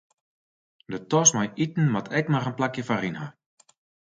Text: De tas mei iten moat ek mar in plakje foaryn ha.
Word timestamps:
De 0.93 0.99
tas 1.11 1.29
mei 1.37 1.49
iten 1.65 1.85
moat 1.93 2.07
ek 2.19 2.25
mar 2.31 2.45
in 2.49 2.57
plakje 2.59 2.83
foaryn 2.87 3.17
ha. 3.19 3.27